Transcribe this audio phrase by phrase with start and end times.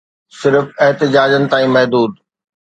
[0.39, 2.11] صرف احتجاجن تائين محدود